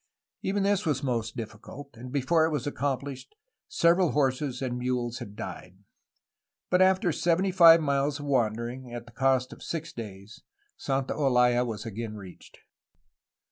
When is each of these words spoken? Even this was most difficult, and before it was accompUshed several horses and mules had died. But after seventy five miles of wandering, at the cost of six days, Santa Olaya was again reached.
Even 0.41 0.63
this 0.63 0.83
was 0.83 1.03
most 1.03 1.37
difficult, 1.37 1.95
and 1.95 2.11
before 2.11 2.43
it 2.43 2.49
was 2.49 2.65
accompUshed 2.65 3.33
several 3.67 4.13
horses 4.13 4.59
and 4.59 4.75
mules 4.79 5.19
had 5.19 5.35
died. 5.35 5.77
But 6.71 6.81
after 6.81 7.11
seventy 7.11 7.51
five 7.51 7.79
miles 7.81 8.19
of 8.19 8.25
wandering, 8.25 8.91
at 8.91 9.05
the 9.05 9.11
cost 9.11 9.53
of 9.53 9.61
six 9.61 9.93
days, 9.93 10.41
Santa 10.75 11.13
Olaya 11.13 11.63
was 11.67 11.85
again 11.85 12.15
reached. 12.15 12.61